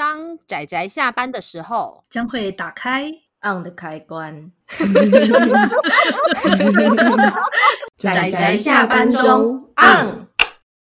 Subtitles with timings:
[0.00, 3.04] 当仔仔下班的时候，将会打开
[3.42, 4.50] on 的开关。
[7.98, 10.26] 仔仔下班中 on。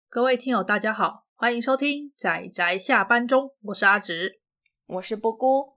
[0.08, 4.40] 各位听友，大家好，欢迎收听仔仔下班中，我是阿直，
[4.86, 5.76] 我是波姑。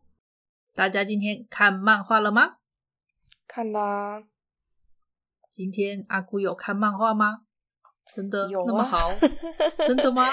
[0.73, 2.55] 大家今天看漫画了吗？
[3.47, 4.23] 看啦。
[5.51, 7.41] 今天阿姑有看漫画吗？
[8.13, 9.13] 真的有、啊、那么好？
[9.85, 10.27] 真的吗？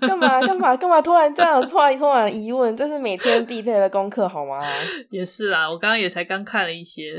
[0.00, 1.00] 干嘛干嘛干嘛？
[1.02, 4.60] 突然这样突然突然疑问，这是每天必备的功课好吗？
[5.10, 7.18] 也是啦，我刚刚也才刚看了一些。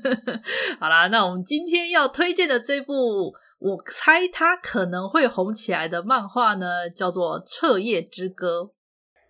[0.80, 8.60] 好啦，那我们今天要推荐的这部，我猜它可能会红起来的漫画呢，叫做《彻夜之歌》。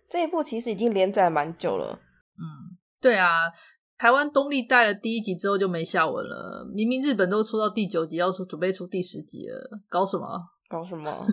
[0.09, 1.99] 这一部其实已经连载蛮久了。
[2.37, 3.51] 嗯，对啊。
[3.97, 10.27] 台湾东立带了第一集之后就没下文了，明明日本都出到第九集，要出准备出第十集了，搞什么？
[10.69, 11.25] 搞什么？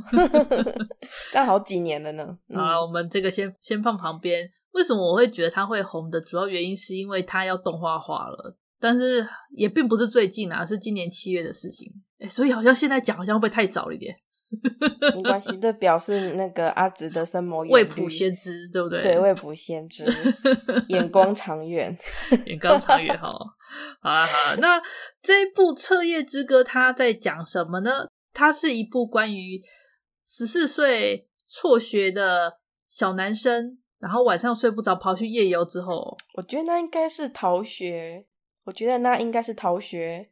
[1.33, 2.27] 但好几年了呢。
[2.55, 4.49] 好了，我们这个先先放旁边。
[4.73, 9.27] 为什么我会觉得它会红的主要原因是因为它要动画化了，但是
[9.57, 11.91] 也并不是最近啊，是今年七月的事情。
[12.21, 14.15] 欸，所以好像现在讲好像会不会太早了一点？
[15.15, 19.01] 没关系，这表示那个阿直的深谋未卜先知，对不对？
[19.03, 20.05] 对，未卜先知，
[20.89, 21.97] 眼光长远，
[22.47, 23.17] 眼光长远。
[23.19, 23.33] 好，
[24.01, 24.57] 好了，好了。
[24.57, 24.83] 那
[25.23, 28.09] 这一部《彻夜之歌》它在讲什么呢？
[28.33, 29.61] 它是一部关于
[30.27, 38.27] 十四岁辍学的小男生，然后晚上睡不着，跑去夜游之后，我觉得那应该是逃学。
[38.65, 40.31] 我觉得那应该是逃学。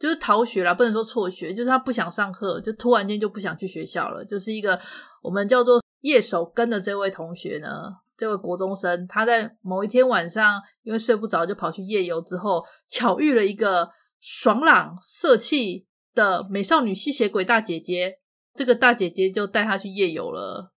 [0.00, 4.24] 就是逃学啦，不能说辍学，就是他不想上课，就突然间就不想去学校了。
[4.24, 4.80] 就是一个
[5.22, 7.68] 我们叫做夜守根的这位同学呢，
[8.16, 13.90] 这位国中生，他在某一天晚上因为睡不着，就跑去夜游之后，巧遇了一个
[14.20, 18.14] 爽朗色气的美少女吸血鬼大姐姐。
[18.54, 20.72] 这个大姐姐就带他去夜游了，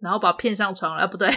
[0.00, 1.04] 然后把他骗上床了。
[1.04, 1.30] 啊，不对，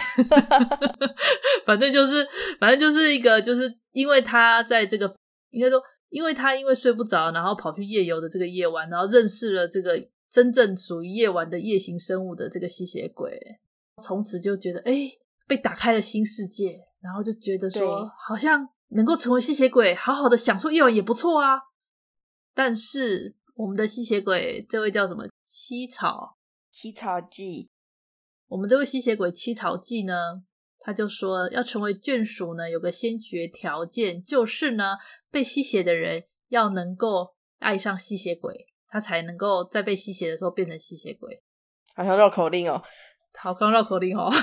[1.64, 2.28] 反正就是，
[2.60, 5.10] 反正就是一个，就是因为他在这个
[5.52, 5.82] 应该说。
[6.10, 13.40] 因为他因为睡不着，然后跑去夜游的这个夜晚，然后认识了这个真正属于夜晚的夜行生物的这个吸血鬼，
[14.02, 15.08] 从此就觉得哎，
[15.46, 21.60] 被打开了新世界，然后就觉得说好像能够成为吸血鬼，好好的享受夜晚也不错啊。
[22.54, 25.24] 但是我们的吸血鬼这位叫什么？
[25.44, 26.36] 七草，
[26.72, 27.70] 七草记。
[28.48, 30.42] 我们这位吸血鬼七草记呢，
[30.80, 34.96] 他就说要成为眷属呢，有个先决条件，就是呢。
[35.30, 41.42] 被吸血的人要能够爱上吸血鬼，他才能够在被吸血的时候变成吸血鬼。
[41.94, 42.82] 好像绕口令哦，
[43.38, 44.30] 好像绕口令哦。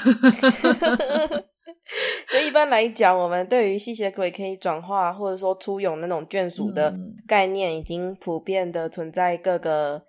[2.30, 6.94] 就一般来讲，我们对于吸血鬼可以转化或者说出勇那种眷属的
[7.28, 10.02] 概念，已经普遍的存在各个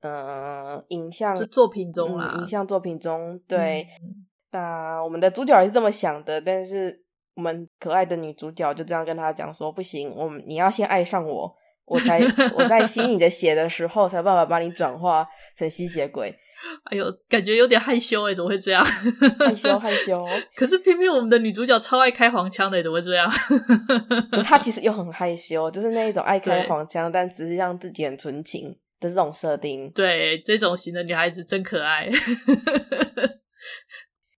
[0.00, 2.40] 嗯、呃、影像作品中啦、嗯。
[2.40, 3.86] 影像作品中，对。
[4.02, 7.04] 嗯、那我们的主角也是这么想的，但是。
[7.36, 11.54] 我们可爱的女主角就这样跟他讲说：“不行，我们你要先爱上我，
[11.84, 12.20] 我才
[12.54, 15.24] 我在吸你的血的时候，才办法把你转化
[15.56, 16.34] 成吸血鬼。
[16.90, 18.82] ”哎呦，感觉有点害羞哎，怎么会这样？
[19.38, 20.18] 害羞害羞。
[20.56, 23.30] 可是偏偏我们的女主角超爱开黄腔的，怎么会这样？
[24.32, 29.90] 可是她其实又很害羞，就是那一种爱开黄腔，但只是让自己很纯情的这种设定。
[29.90, 32.08] 对，这种型的女孩子真可爱。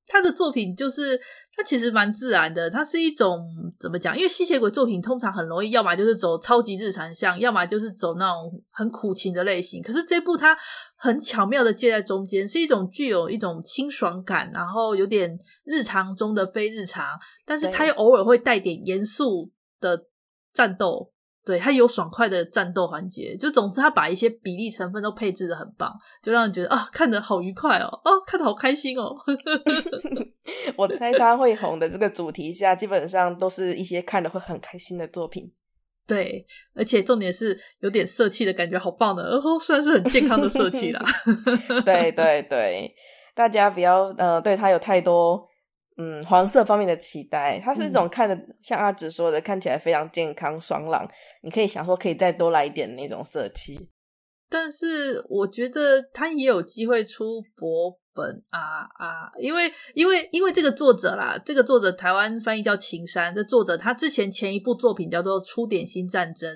[0.08, 1.20] 他的作品就是，
[1.54, 2.70] 他其实蛮自然的。
[2.70, 3.46] 他是一种
[3.78, 4.16] 怎么讲？
[4.16, 9.82] 因为吸血鬼作品通常很容易，要么就是走超级日常向，要么就是走那种很苦情的类型。
[9.82, 10.56] 可是这部它
[10.96, 17.04] 很巧妙的介在中间，是一种具有一种清爽感，然后有点日常中的非日常，
[17.44, 20.06] 但是它又偶尔会带点严肃的
[20.54, 21.12] 战斗。
[21.48, 25.90] 对，它有爽快的战斗环节，就总之它把一些比例成分都配置的很棒，
[26.22, 29.16] 就让人觉得啊，看的好愉快哦，哦，看的好开心哦。
[30.76, 35.50] 我猜它会红的这个主题下，基本上都是一些看的会很开心的作品。
[36.06, 36.44] 对，
[36.74, 41.02] 而且重点是有点色气的感觉，好棒的，哦，虽然是很健康的色气啦。
[41.82, 42.94] 对对对，
[43.34, 45.48] 大家不要呃对它有太多。
[46.00, 51.04] 嗯，黄色方面的期待，它是一种看的、嗯、像阿直说的，看起来非常健康爽朗。
[51.42, 53.90] 你可以想说，可以再多来一点那种色气。
[54.48, 66.48] 但是我觉得他也有机会出博本啊啊，因为因为因为这个作者啦，这个作者台湾翻译叫秦山，这作者他之前前一部作品叫做《初点心战争》，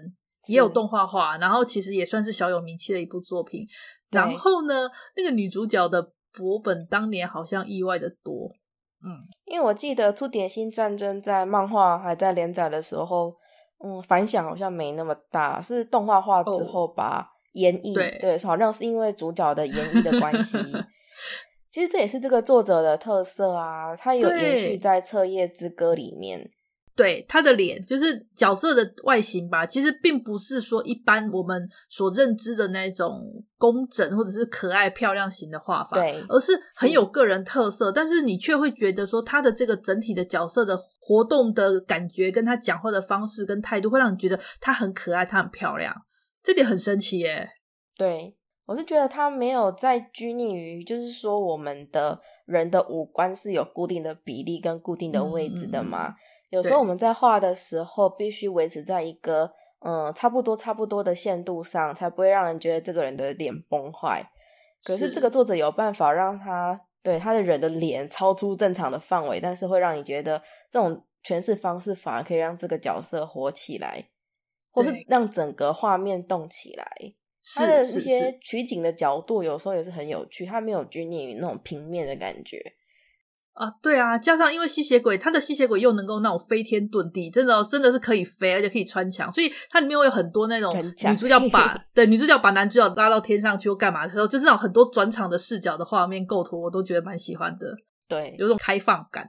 [0.52, 3.66] 也有动画化，然后其实也算是小有名气的一部作品。
[4.12, 8.54] 然后呢，那个女主角的博本当年好像意外的多。
[9.04, 13.34] 嗯，因为我记得《出点心战争》在漫画还在连载的时候，
[13.84, 20.56] 嗯，反响好像没那么大，是动画化之后吧，演绎，对，对，好像是因为主角的演绎的关系，
[21.70, 26.50] 其实这也是这个作者的特色啊，他有延续在《彻夜之歌》里面。
[26.94, 33.22] 对，他的脸就是角色的外形吧，其实并不是说一般我们所认知的那种
[33.56, 37.90] 工整或者是可爱漂亮型的画法，对，而是很有个人特色。
[37.90, 45.94] 但是你却会觉得说他的这个整体的角色的活动的感觉，跟他讲话的方式跟态度，会让你觉得他很可爱，他很漂亮，
[46.42, 47.48] 这点很神奇耶。
[47.96, 48.36] 对。
[48.64, 56.06] 我是觉得他没有在拘泥于，就是说我们的人的五官是有固定的比例跟固定的位置的嘛。
[56.06, 56.14] 嗯、
[56.52, 59.50] 有时候我们在画的时候，必须维持在一个
[59.80, 64.22] 嗯差不多差不多的限度上，才不会让人觉得这个人的脸崩坏。
[64.84, 74.10] 可是这个作者有办法让他对他的人的脸超出正常的范围，但是会让你觉得这种诠释方式反而可以让这个角色活起来，
[74.70, 76.86] 或是让整个画面动起来。
[77.56, 80.44] 他的一些取景的角度，有时候也是很有趣。
[80.44, 82.62] 他没有拘泥于那种平面的感觉
[83.54, 97.76] 啊，对啊，加上因为吸血鬼，他的吸血鬼又能够那种飞天遁地，真的真的是可以飞，而且可以穿墙，所以它里面会有很多那种女主角 把对女主角把男主角拉到天上去或干嘛的时候，就这种很多转场的视角的画面构图，我都觉得蛮喜欢的。
[98.08, 99.28] 对，有种开放感，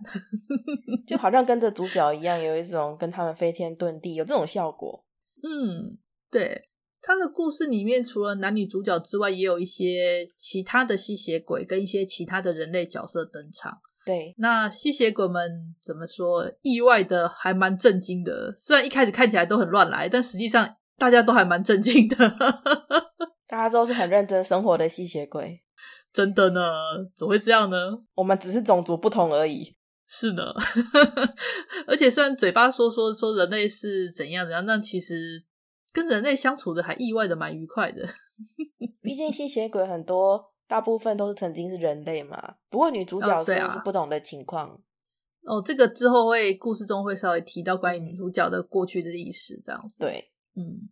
[1.05, 5.03] 就好像跟着主角一样，有一种跟他们飞天遁地，有这种效果。
[5.43, 5.97] 嗯，
[6.31, 6.69] 对。
[7.05, 13.77] 他的故事里面，除了男女主角之外，也有一些其他的吸血鬼跟一些其他的人类角色登场。
[14.05, 16.51] 对，那吸血鬼们怎么说？
[16.61, 18.53] 意外的还蛮震惊的。
[18.55, 22.17] 虽然一开始看起来都很乱来，但实际上大家都还蛮震惊的。
[23.47, 25.61] 大家都是很认真生活的吸血鬼。
[26.11, 26.61] 真的呢？
[27.15, 27.77] 怎么会这样呢？
[28.15, 29.75] 我们只是种族不同而已。
[30.07, 30.43] 是呢。
[31.87, 35.45] 而且虽然嘴巴说说说人类是怎样怎样，但其实。
[35.95, 38.03] 跟人类相处的还意外的蛮愉快的，
[38.99, 40.43] 毕竟吸血鬼很多，
[40.73, 42.55] 大部分都是曾经是人类嘛。
[42.67, 44.67] 不过女主角是不是不同的情况？
[45.43, 49.99] 哦，啊、哦，这个之后会故事中会稍微提到关于女主角的过去的历史，这样子。
[49.99, 50.89] 对，嗯。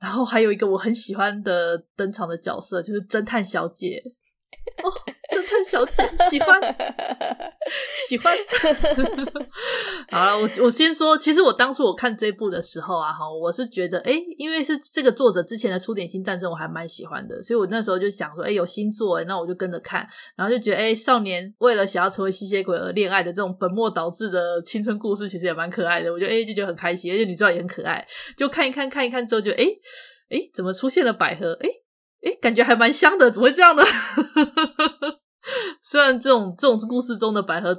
[0.00, 4.02] 然后还有一个我很喜欢的登场的角色，就是侦探小姐。
[4.82, 4.88] 哦，
[5.30, 6.58] 侦探小姐喜欢
[8.08, 8.34] 喜欢。
[10.14, 20.06] 好了，我我先说，其实我当初我看这部的时候啊，哈，我是觉得，哎，因为是这个作者之前的《出点新战争》，我还蛮喜欢的，所以我那时候就想说，哎，有新作，哎，那我就跟着看，
[20.36, 28.06] 然后就觉得，哎，少年为了想要成为吸血鬼而恋爱的这种本末倒置的青春故事，其实也蛮可爱的，我觉得，哎，就觉得很开心，而且女主角也很可爱，
[28.36, 29.64] 就看一看，看一看之后就，哎，
[30.30, 31.58] 哎，怎么出现了百合？
[31.60, 31.68] 哎。
[32.24, 33.82] 诶，感觉还蛮香的，怎么会这样呢？
[35.84, 37.76] 虽然这种这种故事中的百合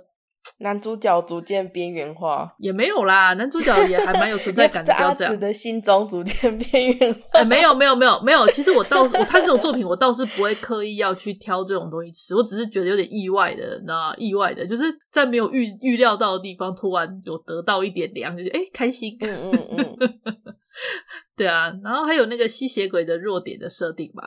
[0.59, 4.94] 男主角逐渐边缘化，也没有啦，男主角也还蛮有存在感的。
[4.94, 7.19] 这样，阿紫的心中逐渐边缘化。
[7.33, 19.18] 哎，没有没有没有没有，其实我倒是我看这种作品，我倒是不会刻意要去挑这种东西吃，我只是觉得有点意外的，那意外的，就是在没有预预料到的地方，突然有得到一点粮，就觉得诶开心。
[19.21, 20.19] 嗯嗯嗯。
[21.38, 24.24] 对啊，然后还有那个吸血鬼的弱点的设定吧。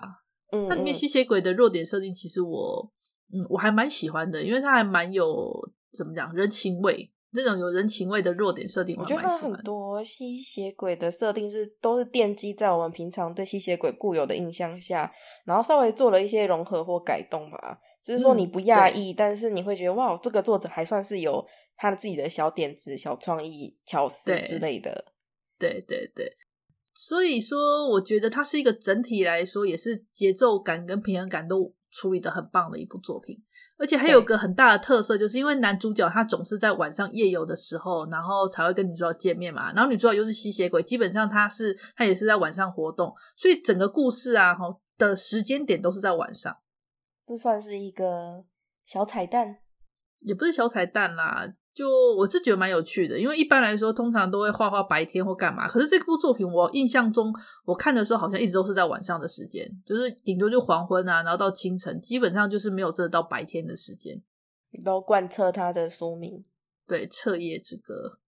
[0.50, 2.90] 嗯，那里面吸血鬼的弱点设定，其实我，
[3.32, 5.52] 嗯，我还蛮喜欢的，因为它还蛮有
[5.92, 15.10] 怎么讲人情味，这种有人情味的弱点设定我，我觉得很多吸血鬼的设定是都是奠基在我们平常对吸血鬼固有的印象下，
[15.44, 17.78] 然后稍微做了一些融合或改动吧。
[18.00, 21.44] 就是说你不讶异，嗯，但是你会觉得哇，这个作者还算是有
[21.76, 25.12] 他的自己的小点子、小创意、巧思之类的。
[25.58, 26.36] 对对对，
[26.94, 33.36] 所以说我觉得它是一个整体来说也是节奏感跟平衡感都处理的很棒的一部作品，
[33.78, 44.56] 而且还有个很大的特色，就是因为男主角他总是在晚上夜游的时候，然后才会跟女主角见面嘛，然后女主角又是吸血鬼，基本上他是他也是在晚上活动，所以整个故事啊
[44.98, 46.58] 的时间点都是在晚上，
[47.26, 48.44] 这算是一个
[48.84, 49.58] 小彩蛋，
[50.20, 51.54] 也不是小彩蛋啦。
[51.78, 57.32] 就我是觉得蛮有趣的，因为一般来说通常都会画画白天或干嘛，可是这部作品我印象中
[57.64, 64.20] 我看的时候好像一直都是在晚上的时间，就是顶多就黄昏啊，然后到清晨，基本上就是没有真的到白天的时间。
[64.84, 66.44] 都贯彻他的书名，
[66.88, 68.18] 对，《彻夜之歌》，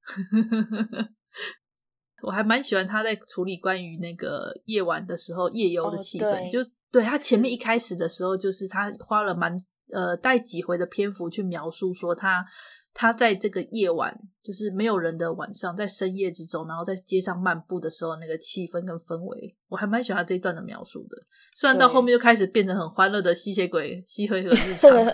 [2.23, 9.57] 我还蛮喜欢他在处理关于那个夜晚的时候夜游的气氛，哦、就对他前面一开始的时候，就是他花了蛮
[9.92, 12.47] 呃带几回的篇幅去描述说他。
[12.92, 21.16] 他在这个夜晚，就是没有人的晚上，在深夜之中，然后在街上漫步的时候，那个气氛跟氛围，我还蛮喜欢他这一段的描述的。
[21.54, 24.90] 虽然到后面就开始变得很欢乐的吸血鬼吸血和日常，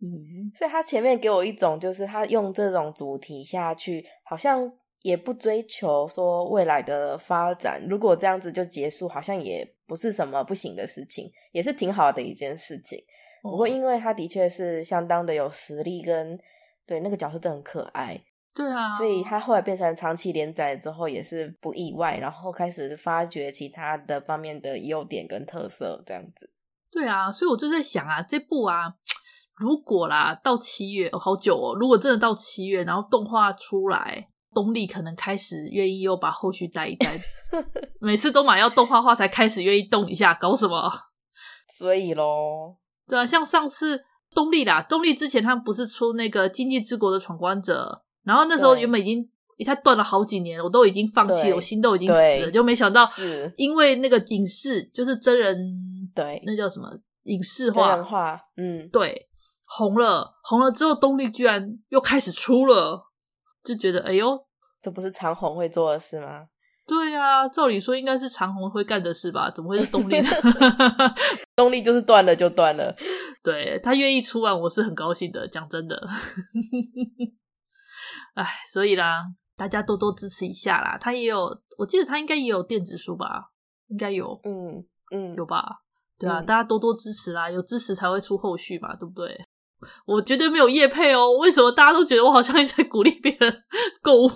[0.00, 4.70] 嗯，所以他前面给我一种，就是他用这种主题下去，好像
[5.02, 7.84] 也不追求说未来的发展。
[7.88, 13.02] 如果这样子就结束，好像也不是什么不行的事情，也是挺好的一件事情。
[13.42, 16.40] 不过，因为他的确是相当的有实力跟，跟
[16.86, 18.20] 对那个角色真的很可爱。
[18.54, 26.50] 对啊，所以他后来变成长期连载之后也是不意外，然后开始发掘其他的方面的优点跟特色，这样子。
[26.90, 28.92] 对啊，所以我就在想啊，这部啊，
[29.56, 37.20] 如果啦到七月，哦，好久哦，如果真的到七月，然后动画出来，东立可能开始愿意又把后续带一带，
[38.00, 40.90] 每次都买要动画化才开始愿意动一下，搞什么？
[41.76, 42.76] 所以咯，
[43.08, 48.02] 对啊，像上次东立啦，东立之前他们不是出那个《经济之国的闯关者》。
[48.24, 49.26] 然后那时候原本已经
[49.64, 53.08] 他断了好几年，我都已经放弃了，我心都已经死了，就没想到
[53.56, 55.56] 因为那个影视就是真人，
[56.14, 56.88] 对，那叫什么
[57.22, 59.28] 影视化，化，嗯，对，
[59.66, 63.02] 红了，红了之后，东立居然又开始出了，
[63.64, 64.38] 就觉得哎呦，
[64.82, 66.46] 这不是长虹会做的事吗？
[66.88, 69.50] 对啊，照理说应该是长虹会干的事吧？
[69.54, 70.28] 怎么会是动力呢？
[71.54, 72.96] 动力就是断了就断了，
[73.44, 76.08] 对，他愿意出完，我是很高兴的，讲真的。
[78.34, 79.24] 哎，所以啦，
[79.56, 80.96] 大家多多支持一下啦。
[80.98, 83.50] 他也有，我记得他应该也有电子书吧？
[83.88, 85.80] 应该有，嗯嗯，有吧？
[86.18, 89.38] 对啊，嗯、大家多多支持啦，有支持才会出后续嘛，对不对？
[90.06, 91.32] 我绝对没有业配哦。
[91.38, 93.54] 为什么大家都觉得我好像在鼓励别人
[94.00, 94.28] 购物？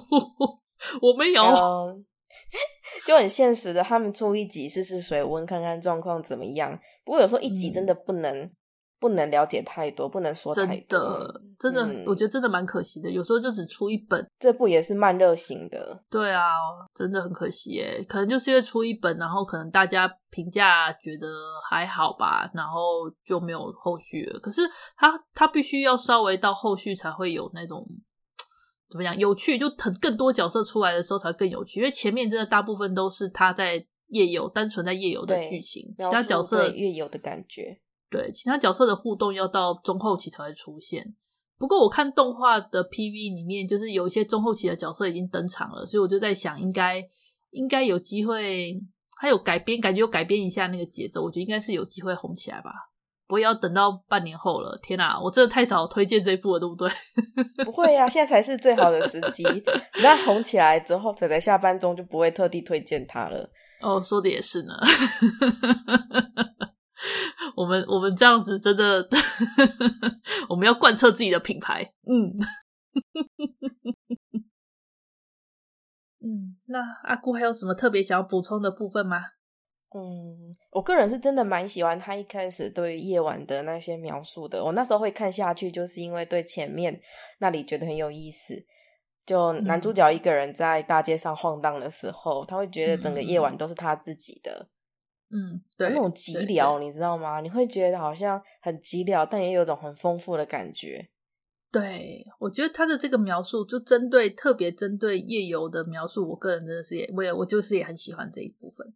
[1.00, 2.04] 我没有，嗯、
[3.06, 6.78] 就很现实的，他们出一集试试水温，看看状况怎么样。
[7.04, 8.37] 不过有时候一集真的不能。
[8.37, 8.50] 嗯
[9.02, 10.87] 不能了解太多，不能说太多。
[10.88, 13.11] 真的，真的，嗯、我觉得真的蛮可惜的。
[13.11, 16.00] 有时候就只出一本，这部也是慢热型的。
[16.08, 16.52] 对啊，
[16.94, 18.00] 真的很可惜耶。
[18.08, 21.26] 可能就是因为出一本，然后可能大家评价觉得
[21.68, 24.38] 还好吧，然后就没有后续了。
[24.38, 24.61] 可是
[24.96, 27.84] 他他必须要稍微到后续才会有那种
[28.92, 31.80] 怎么讲有趣，就很更多角色出来的时候才更有趣。
[31.80, 37.80] 因为前面真的大部分都是他在夜游，单纯在夜游的剧情，其他角色夜游的感觉。
[38.11, 41.14] 对，其他角色的互动要到中后期才会出现。
[41.56, 47.08] 不过我看动画的 PV 里面，就是有一些中后期的角色已经登场了，所以我就在想应，应该
[47.52, 48.78] 应该有机会，
[49.16, 52.91] 还有改编，感觉有改编一下那个节奏，我觉得应该是有机会红起来吧。
[53.26, 57.64] 不会要等到半年后了，天哪，我真的太早推荐这一部了，对不对？
[57.64, 59.43] 不会呀、啊，现在才是最好的时机。
[59.64, 63.50] 等它红起来之后，仔仔下班中就不会特地推荐它了。
[63.81, 64.75] 哦，说的也是呢。
[67.57, 69.09] 我们我们这样子真的，
[70.49, 71.83] 我们要贯彻自己的品牌。
[72.07, 72.33] 嗯，
[76.21, 79.19] 嗯，那阿姑还有什么特别想要补充的部分吗？
[79.94, 84.64] 嗯，我个人是真的蛮喜欢他一开始对夜晚的那些描述的。
[84.64, 86.99] 我那时候会看下去，就是因为对前面
[87.38, 88.54] 那里觉得很有意思。
[89.25, 94.68] 就男主角一个人在大街上晃荡的时候，嗯、他会觉得整个夜晚都是他自己的。
[95.30, 97.40] 嗯，对，那种寂寥，你知道吗？
[97.40, 101.08] 你会觉得好像很寂寥，但也有一种很丰富的感觉。
[101.70, 108.87] 对，我觉得他的这个描述，就针对特别针对夜游的描述，我个人真的是也，我也我就是也很喜欢这一部分。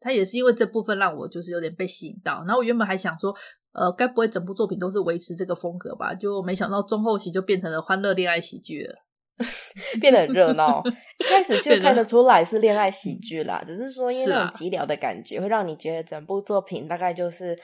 [0.00, 2.42] 他也是因为这部分让我就是有点被吸引到。
[2.46, 3.34] 然后我原本还想说，
[3.72, 6.14] 呃，该不会整部作品都是维持这个风格吧？
[6.14, 8.94] 就没想到中后期就变成了欢乐恋爱喜剧了。
[10.02, 10.82] 变得很热闹，
[11.18, 17.58] 一开始就看得出来是恋爱喜剧啦，只是说因为那种寂寥的感觉，会让你觉得整部作品大概就是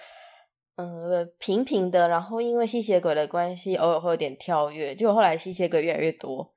[0.76, 6.50] 嗯平平的，然后因为吸血鬼的关系，偶尔会有点跳跃，结果后来吸血鬼越来越多，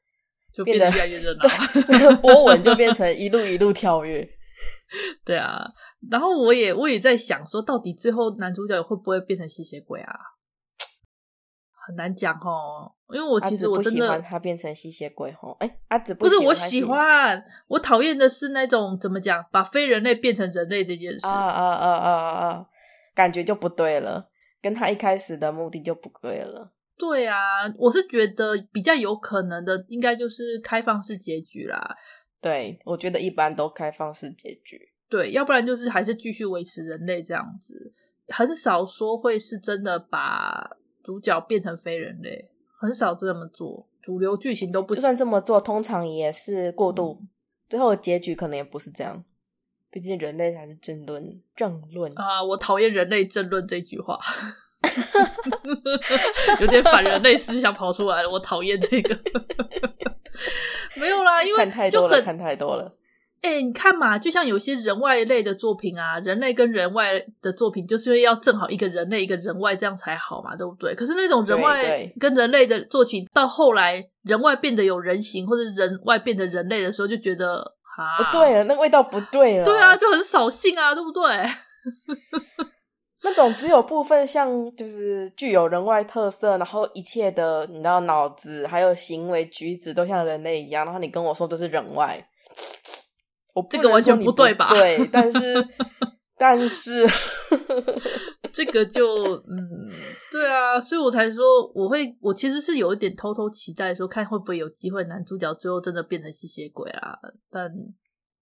[0.54, 1.50] 就变得越来越热闹，
[1.90, 4.26] 那个波纹就变成一路一路跳跃。
[5.26, 5.66] 对啊，
[6.10, 10.14] 然后我也我也在想说，到底最后男主角会不会变成吸血鬼啊？
[11.88, 15.56] 很难讲哦，因为我其实我真的不喜欢他变成吸血鬼哦。
[15.60, 21.26] 哎，阿紫不是我喜欢，我讨厌的是那种怎么讲，把非人类变成人类这件事。
[21.26, 22.12] 啊啊啊啊
[22.48, 22.66] 啊！
[23.16, 24.30] 感觉就不对了，
[24.62, 26.72] 跟他一开始的目的就不对了。
[26.96, 27.36] 对啊，
[27.78, 31.96] 我是觉得比较有可能的，应该就是开放式结局啦。
[32.42, 34.92] 对，我觉得一般都开放式结局。
[35.10, 37.94] 对，要不然就是还是继续维持人类这样子，
[38.28, 40.78] 很少说会是真的把。
[41.02, 43.88] 主角变成非人类，很少这么做。
[44.02, 47.18] 主流剧情都不，就算这么做，通常也是过度。
[47.22, 47.28] 嗯、
[47.70, 49.24] 最后的结局可能也不是这样。
[49.90, 52.44] 毕竟人类才是争论，正论啊！
[52.44, 54.20] 我讨厌“人类争论”这句话，
[56.60, 58.30] 有点反人类思想跑出来了。
[58.30, 59.16] 我讨厌这个，
[60.96, 62.96] 没有啦， 因为看太多了，看太多了。
[63.42, 70.94] 哎、欸，你看嘛，就像有些人外类的作品啊，人类跟人外的作品，就是因为要正好一个人类一个人外这样才好嘛，对不对？
[70.94, 77.60] 可是那种人外跟人类的作品，到后来人外变得有人形，或者人外变得人类的时候，就觉得
[77.98, 79.64] 啊，不对了，那味道不对了。
[79.64, 81.24] 对啊，就很扫兴啊，对不对？
[83.22, 92.26] 那种只有部分像就是具有人外特色，然后一切的你知道脑子还有行为举止都像人类一样，然后你跟我说这是人外。
[93.56, 94.70] 我这个完全不对吧？
[94.70, 95.68] 对，但是
[96.38, 97.06] 但是
[98.54, 99.92] 这个就嗯，
[100.32, 101.44] 对啊，所以我才说
[101.76, 107.18] 我会，我其实是有一点偷偷期待说，看会不会有机会男主角最后真的变成吸血鬼啊？
[107.52, 107.70] 但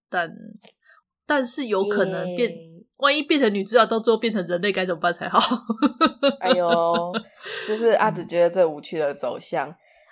[0.08, 0.30] 但
[1.28, 2.50] 但是有可能变
[3.00, 5.38] 万一变成女主角到最后变成人类该怎么办才好？
[6.40, 7.12] 哎呦，
[7.66, 9.70] 这是阿紫觉得最无趣的走向。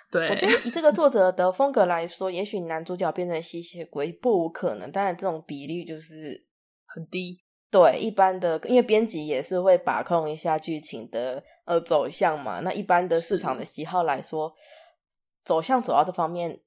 [0.09, 6.45] 对，我觉得以这个作者的风格来说，也许男主角变成吸血鬼不无可能，当然这种比率就是
[6.85, 7.41] 很低。
[7.69, 12.61] 对，一般的，因为编辑也是会把控一下剧情的呃走向嘛。
[12.61, 14.53] 那一般的市场的喜好来说，
[15.43, 16.57] 走向走到这方面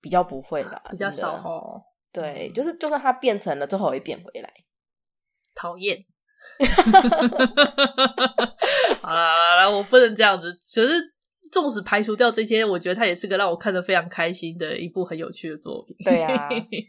[0.00, 1.82] 比较不会啦，比较少哦。
[2.20, 4.50] 对，就是就算他变成了，最后会变回来。
[5.54, 6.04] 讨厌。
[9.02, 11.14] 好了好了，我不能这样子，只是。
[11.52, 15.96] 纵使排除掉这些，我觉得它也是个让我看得非常开心的一部很有趣的作品。
[16.04, 16.48] 对啊，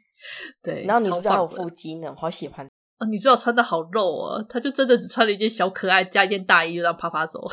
[0.64, 0.84] 对。
[0.86, 2.68] 然后你知道我腹肌呢，我好喜欢。
[3.00, 4.46] 哦，你最好穿的好肉哦！
[4.50, 7.48] 他就真的只穿了一件小可爱加一件大衣，就这样啪啪走。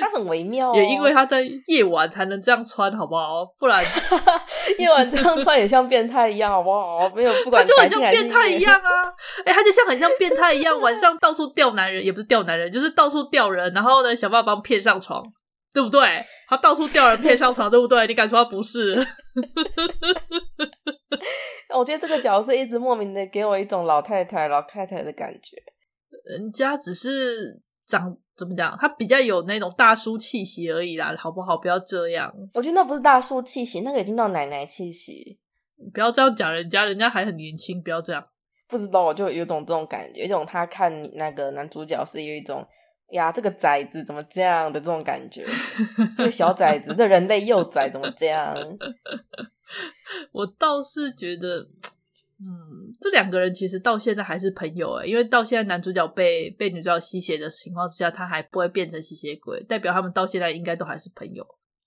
[0.00, 3.44] 他很微妙哦，也因为他在夜晚才能这样穿，好不好？
[3.56, 3.84] 不然
[4.80, 7.08] 夜晚这样穿也像变态一样，好不好？
[7.14, 8.90] 没有，不管，她就很像变态一样啊！
[9.44, 15.22] 哎、欸，她就像很像变态一样，晚上到处钓男人，也不是钓男人，就是到处钓人，然后呢，想办法帮骗上床。
[15.78, 16.00] 对不对？
[16.48, 18.04] 他到处钓人骗上床，对不对？
[18.08, 18.94] 你敢说他不是？
[21.72, 25.56] 我觉得这个角色一直莫名的给我一种老太太、老太太的感觉。
[26.24, 31.56] 人家只是长怎么讲，他比较有那种大叔气息而已啦，好不好？
[31.56, 32.34] 不要这样。
[32.54, 35.38] 我觉得那不是大叔气息，那个已经到奶奶气息。
[35.94, 38.26] 不要这样讲人家，人家还很年轻，不要这样。
[38.66, 42.66] 不知道，我就有种这种感觉，有一种他看那个男主角是有一种。
[43.10, 45.46] 呀，这个崽子怎么这样的这种感觉？
[46.16, 48.54] 这个小崽子，这人类幼崽怎么这样？
[50.32, 51.60] 我倒是觉得，
[52.38, 61.42] 嗯，这两个人其实到现在还是朋友诶，因为到现在男主角被被女主角吸血的情况之下，他还不会变成吸血鬼，代表他们到现在应该都还是朋友。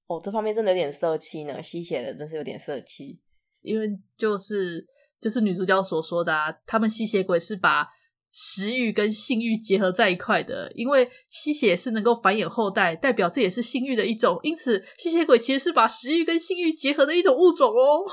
[0.07, 3.19] 哦，这方面真的有点色气呢，吸血的真是有点色气，
[3.61, 4.83] 因为就是
[5.19, 7.87] 就是女主角所说的啊，他们吸血鬼是把。
[8.31, 18.05] 食欲跟性欲结合在一块的，因为吸血是能够繁衍后代，代表这也是性欲的一种，因此吸血鬼其实是把食欲跟性欲结合的一种物种哦，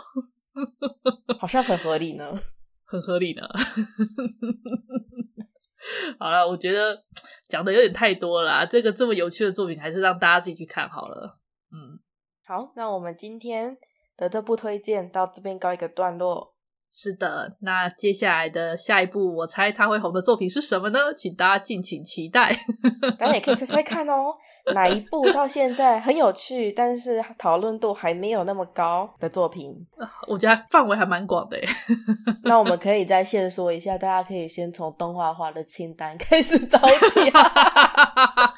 [1.38, 2.36] 好像很合理呢，
[2.84, 3.42] 很合理呢。
[6.18, 7.04] 好了，我觉得
[7.48, 11.38] 讲的有点太多了啦，这个这么有趣的作品，还是让大家自己去看好了。
[11.70, 12.00] 嗯，
[12.44, 13.78] 好，那我们今天
[14.16, 16.56] 的这部推荐到这边告一个段落。
[16.90, 20.98] 是的，那接下来的下一部，我猜他会红的作品是什么呢？
[21.16, 22.56] 请大家敬请期待。
[23.18, 24.34] 大家也可以猜猜看哦，
[24.74, 29.74] 哪一部到现在很有趣，但是讨论度还没有那么高的作品？
[30.26, 31.68] 我觉得范围还蛮广的耶。
[32.44, 37.20] 那我们可以再先说一下，大家可以先从动画化的清单开始找起。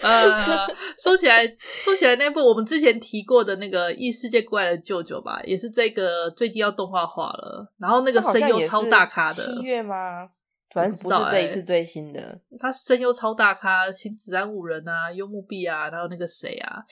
[0.00, 0.66] 呃，
[0.98, 1.46] 说起来，
[1.78, 7.72] 说起来，那部我们之前提过的那个《异世界过来的舅舅》吧，也是这个最近要动画化了。
[7.78, 10.30] 然后那个声优超大咖的，七月吗？
[10.70, 12.20] 反正不是这一次最新的。
[12.20, 16.82] 欸、他声优超大咖，请子安五人啊，幽木碧啊，然后那个谁啊，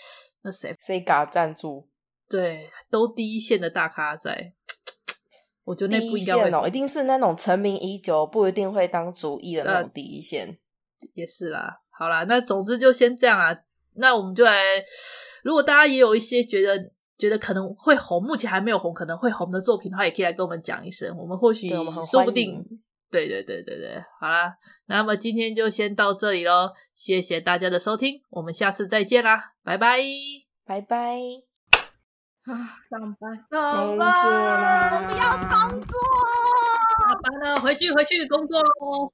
[0.42, 1.88] 那谁？Sega 赞助，
[2.28, 4.52] 对，都第一线的大咖在。
[5.64, 10.58] 我觉得那部应该会、哦、一定是那种成名已久，不一定会当主役的那种第一线。
[11.14, 13.54] 也是啦，好啦，那总之就先这样啦。
[13.96, 14.82] 那我们就来，
[15.42, 21.14] 如果大家也有一些觉得觉得可能会红，目前还没有红，可能会红的作品的话，也可以来跟我们讲一声。
[21.14, 21.68] 我们或许
[22.10, 22.64] 说不定，
[23.10, 24.54] 对对对对对，好啦，
[24.86, 30.00] 那么今天就先到这里喽，谢谢大家的收听，我们下次再见啦，拜拜，
[30.64, 31.18] 拜拜。
[32.46, 35.98] 啊，上班，上班，我们要工作，
[37.02, 39.12] 下班了，回去回去工作喽。